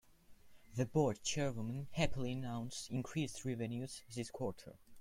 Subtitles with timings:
[0.73, 4.79] The board chairwoman happily announced increased revenues this quarter.